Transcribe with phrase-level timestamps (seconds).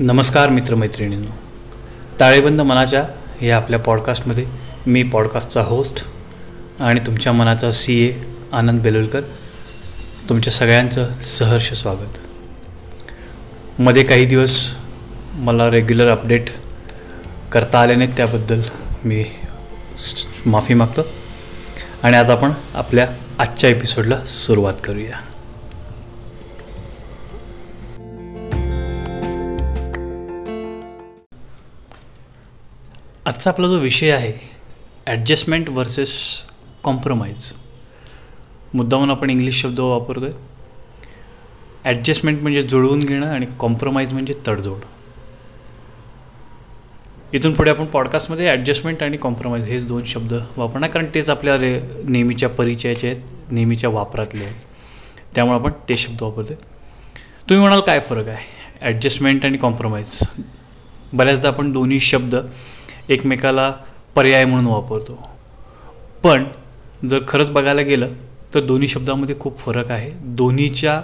[0.00, 1.30] नमस्कार मित्रमैत्रिणींनो.
[2.20, 3.04] ताळेबंद मनाच्या
[3.46, 4.46] या आपल्या पॉडकास्टमध्ये
[4.86, 6.04] मी पॉडकास्टचा होस्ट
[6.80, 8.12] आणि तुमच्या मनाचा सी ए
[8.52, 9.20] आनंद बेलुलकर.
[10.28, 12.18] तुमच्या सगळ्यांचं सहर्ष स्वागत.
[13.78, 14.74] मध्ये काही दिवस
[15.32, 16.44] मला रेग्युलर अपडेट
[17.52, 18.60] करता आले नाहीत त्याबद्दल
[19.04, 19.24] मी
[20.46, 21.00] माफी मागतो.
[22.02, 23.06] आणि आता आपण आपल्या
[23.38, 25.31] आजच्या एपिसोडला सुरुवात करूया.
[33.26, 34.32] आजचा आपला जो विषय आहे
[35.06, 36.12] ॲडजस्टमेंट वर्सेस
[36.84, 37.52] कॉम्प्रोमाइज
[38.74, 40.32] मुद्दाहून आपण इंग्लिश शब्द वापरतो आहे
[41.84, 44.80] ॲडजस्टमेंट म्हणजे जुळवून घेणं आणि कॉम्प्रोमाइज म्हणजे तडजोड.
[47.34, 51.78] इथून पुढे आपण पॉडकास्टमध्ये ॲडजस्टमेंट आणि कॉम्प्रोमाइज हे दोन शब्द वापरणार कारण तेच आपल्या रे
[52.04, 54.54] नेहमीच्या परिचयाचे आहेत नेहमीच्या वापरातले आहेत.
[55.34, 56.54] त्यामुळे आपण ते शब्द वापरतो
[57.48, 58.44] तुम्ही म्हणाल काय फरक आहे?
[58.80, 60.20] ॲडजस्टमेंट आणि कॉम्प्रोमाइज
[61.12, 62.36] बऱ्याचदा आपण दोन्ही शब्द
[63.12, 63.72] एकमेकाला
[64.14, 65.18] पर्याय म्हणून वापरतो.
[66.24, 66.44] पण
[67.08, 68.08] जर खरंच बघायला गेलं
[68.54, 70.10] तर दोन्ही शब्दामध्ये खूप फरक आहे.
[70.22, 71.00] दोन्हीच्या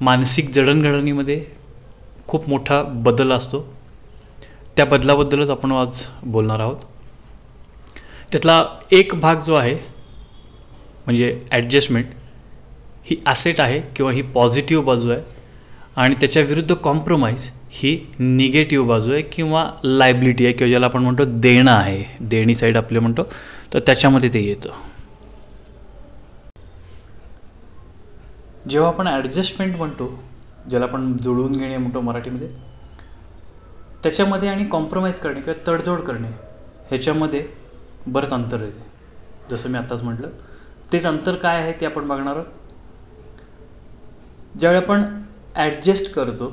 [0.00, 1.44] मानसिक जडणघडणीमध्ये
[2.26, 3.60] खूप मोठा बदल असतो.
[4.76, 6.76] त्या बदलाबद्दलच आपण आज बोलणार आहोत.
[8.32, 9.74] त्यातला एक भाग जो आहे
[11.04, 12.06] म्हणजे ॲडजस्टमेंट
[13.04, 15.20] ही ॲसेट आहे किंवा ही पॉझिटिव्ह बाजू आहे.
[15.96, 21.24] आणि त्याच्या विरुद्ध कॉम्प्रोमाइज ही निगेटिव्ह बाजू आहे किंवा लायबिलिटी आहे किंवा ज्याला आपण म्हणतो
[21.24, 22.04] देणं आहे.
[22.20, 23.22] देणी साईड आपले म्हणतो
[23.74, 24.70] तर त्याच्यामध्ये ते येतं.
[28.68, 30.08] जेव्हा आपण ॲडजस्टमेंट म्हणतो
[30.70, 32.48] ज्याला आपण जुळवून घेणे म्हणतो मराठीमध्ये
[34.02, 36.28] त्याच्यामध्ये आणि कॉम्प्रोमाइज करणे किंवा तडजोड करणे
[36.88, 37.46] ह्याच्यामध्ये
[38.06, 38.70] बरंच अंतर आहे.
[39.50, 40.28] जसं मी आत्ताच म्हटलं
[40.92, 42.46] तेच अंतर काय आहे ते आपण बघणार आहोत.
[44.58, 45.04] ज्यावेळी आपण
[45.56, 46.50] ॲडजस्ट करतो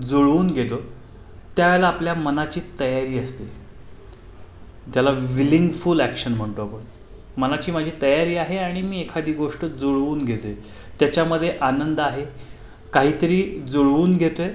[0.00, 0.76] जुळवून घेतो
[1.56, 3.44] त्यावेळेला आपल्या मनाची तयारी असते.
[4.94, 6.80] त्याला विलिंगफुल ॲक्शन म्हणतो आपण.
[7.40, 10.54] मनाची माझी तयारी आहे आणि मी एखादी गोष्ट जुळवून घेतो आहे
[11.00, 12.24] त्याच्यामध्ये आनंद आहे.
[12.92, 14.52] काहीतरी जुळवून घेतो आहे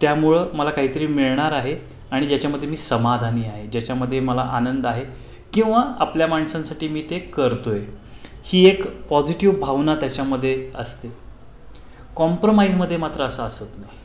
[0.00, 1.76] त्यामुळं मला काहीतरी मिळणार आहे
[2.10, 5.04] आणि ज्याच्यामध्ये मी समाधानी आहे ज्याच्यामध्ये मला आनंद आहे
[5.52, 7.84] किंवा आपल्या माणसांसाठी मी ते करतो आहे
[8.44, 11.08] ही एक पॉझिटिव्ह भावना त्याच्यामध्ये असते.
[12.16, 13.98] कॉम्प्रोमाइजमध्ये मात्र असं असत नाही.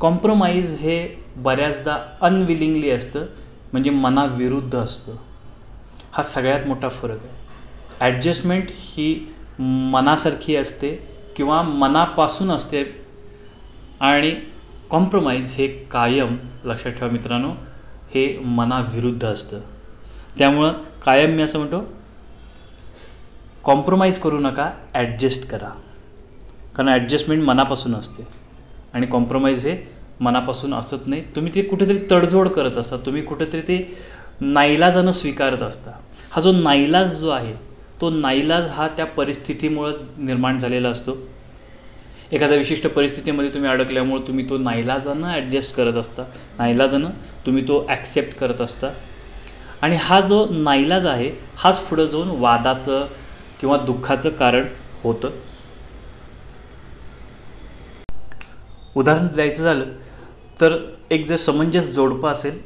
[0.00, 3.26] कॉम्प्रोमाइज हे बऱ्याचदा अनविलिंगली असतं
[3.72, 5.16] म्हणजे मनाविरुद्ध असतं.
[6.12, 7.40] हा सगळ्यात मोठा फरक आहे.
[8.00, 9.26] ॲडजस्टमेंट ही
[9.92, 10.94] मनासारखी असते
[11.36, 12.84] किंवा मनापासून असते
[14.00, 14.34] आणि
[14.90, 17.50] कॉम्प्रोमाइज हे कायम लक्षात ठेवा मित्रांनो
[18.14, 19.60] हे मनाविरुद्ध असतं.
[20.38, 20.72] त्यामुळं
[21.04, 21.84] कायम मी असं म्हणतो
[23.64, 25.70] कॉम्प्रोमाइज करू नका ॲडजस्ट करा.
[26.76, 28.26] कारण ॲडजस्टमेंट मनापासून असते.
[28.94, 29.76] आणि कॉम्प्रोमाइज हे
[30.20, 31.22] मनापासून असत नाही.
[31.36, 32.96] तुम्ही ते कुठेतरी तडजोड करत असता.
[32.96, 33.96] तुम्ही कुठेतरी ते
[34.40, 35.90] नाईलाजानं स्वीकारत असता.
[36.30, 37.54] हा जो नाईलाज जो आहे
[38.00, 41.16] तो नाईलाज हा त्या परिस्थितीमुळं निर्माण झालेला असतो.
[42.32, 46.22] एखाद्या विशिष्ट परिस्थितीमध्ये तुम्ही अडकल्यामुळं तुम्ही तो नाईलाजानं ॲडजस्ट करत असता.
[46.58, 47.10] नाईलाजानं
[47.46, 48.90] तुम्ही तो ॲक्सेप्ट करत असता.
[49.82, 53.06] आणि हा जो नाईलाज आहे हाच पुढं जाऊन वादाचं
[53.60, 54.66] किंवा दुःखाचं कारण
[55.02, 55.30] होतं.
[58.96, 59.84] उदाहरण द्यायचं झालं
[60.60, 60.76] तर
[61.10, 62.60] एक जर समंजस जोडपं असेल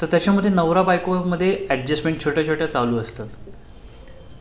[0.00, 3.26] तर त्याच्यामध्ये नवरा बायकोमध्ये ॲडजस्टमेंट छोट्या छोट्या चालू असतात.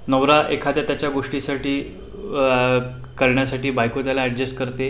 [0.07, 1.79] नवरा एखाद्या त्याच्या गोष्टीसाठी
[3.17, 4.89] करण्यासाठी बायको त्याला ॲडजस्ट करते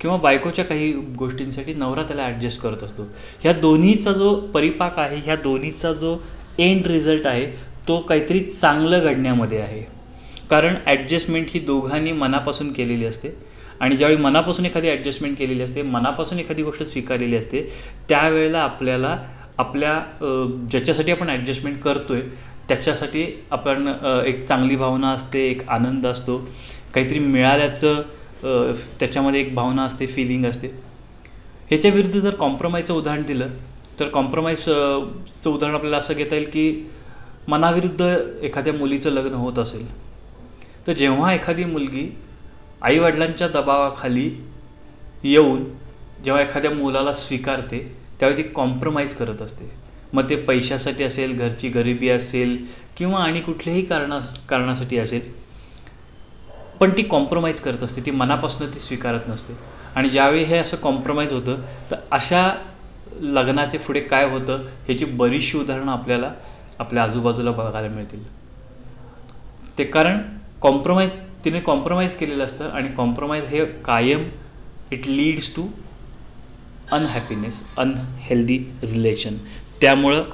[0.00, 3.02] किंवा बायकोच्या काही गोष्टींसाठी नवरा त्याला ॲडजस्ट करत असतो.
[3.42, 6.16] ह्या दोन्हीचा जो परिपाक आहे ह्या दोन्हीचा जो
[6.58, 7.46] एंड रिझल्ट आहे
[7.88, 9.80] तो काहीतरी चांगलं घडण्यामध्ये आहे.
[10.50, 13.28] कारण ॲडजस्टमेंट ही दोघांनी मनापासून केलेली असते.
[13.80, 17.62] आणि ज्यावेळी मनापासून एखादी ॲडजस्टमेंट केलेली असते मनापासून एखादी गोष्ट स्वीकारलेली असते
[18.08, 19.16] त्यावेळेला आपल्याला
[19.58, 20.00] आपल्या
[20.70, 22.22] ज्याच्यासाठी आपण ॲडजस्टमेंट करतो आहे
[22.68, 23.88] त्याच्यासाठी आपण
[24.26, 26.36] एक चांगली भावना असते एक आनंद असतो.
[26.94, 28.02] काहीतरी मिळाल्याचं
[29.00, 30.66] त्याच्यामध्ये एक भावना असते फिलिंग असते.
[31.68, 33.48] ह्याच्या विरुद्ध जर कॉम्प्रोमाइजचं उदाहरण दिलं
[34.00, 35.10] तर कॉम्प्रोमाइजचं
[35.46, 36.88] उदाहरण आपल्याला असं घेता येईल की
[37.48, 39.86] मनाविरुद्ध एखाद्या मुलीचं लग्न होत असेल
[40.86, 42.06] तर जेव्हा एखादी मुलगी
[42.84, 44.30] आईवडिलांच्या दबावाखाली
[45.24, 45.64] येऊन
[46.24, 47.78] जेव्हा एखाद्या मुलाला स्वीकारते
[48.20, 49.70] त्यावेळी ती कॉम्प्रोमाइज करत असते.
[50.12, 52.56] मग ते पैशासाठी असेल घरची गरिबी असेल
[52.96, 55.32] किंवा आणि कुठल्याही कारणा कारणासाठी असेल
[56.80, 58.00] पण ती कॉम्प्रोमाइज करत असते.
[58.06, 59.56] ती मनापासून ती स्वीकारत नसते.
[59.94, 61.60] आणि ज्यावेळी हे असं कॉम्प्रोमाइज होतं
[61.90, 62.48] तर अशा
[63.20, 66.30] लग्नाचे पुढे काय होतं ह्याची बरीचशी उदाहरणं आपल्याला
[66.78, 68.24] आपल्या आजूबाजूला बघायला मिळतील.
[69.78, 70.20] ते कारण
[70.62, 71.10] कॉम्प्रोमाइज
[71.44, 74.28] तिने कॉम्प्रोमाइज केलेलं असतं आणि कॉम्प्रोमाइज हे कायम
[74.92, 75.66] it leads to
[76.92, 79.36] unhappiness unhealthy relation
[79.80, 80.24] त्यामुळं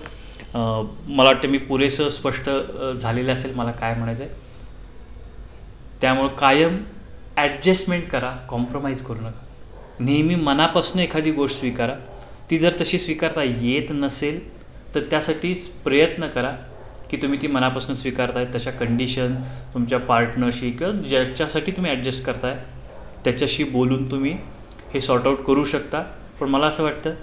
[0.55, 2.51] मला वाटतं मी पुरेसं स्पष्ट
[3.01, 4.49] झालेलं असेल मला काय म्हणायचं आहे
[6.01, 6.77] त्यामुळं कायम
[7.37, 9.41] ॲडजस्टमेंट करा कॉम्प्रोमाइज करू नका.
[10.01, 11.95] नेहमी मनापासून एखादी गोष्ट स्वीकारा.
[12.51, 14.41] ती जर तशी स्वीकारता येत नसेल
[14.95, 15.53] तर त्यासाठी
[15.85, 16.53] प्रयत्न करा.
[17.11, 19.35] की तुम्ही ती मनापासून स्वीकारताय तशा कंडिशन
[19.75, 22.57] तुमच्या पार्टनरशी किंवा ज्याच्यासाठी तुम्ही ॲडजस्ट करताय
[23.25, 24.37] त्याच्याशी बोलून तुम्ही
[24.95, 26.03] हे सॉर्ट आउट करू शकता.
[26.41, 27.15] पण मला असं वाटतं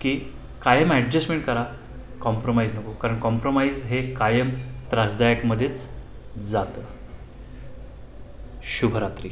[0.00, 0.14] की
[0.62, 1.64] कायम ॲडजस्टमेंट करा
[2.20, 2.92] कॉम्प्रोमाइज नको.
[2.92, 4.50] कारण कॉम्प्रोमाइज हे कायम
[4.90, 5.86] त्रासदायकमध्येच
[6.50, 6.82] जातं.
[8.62, 9.30] शुभरात्री.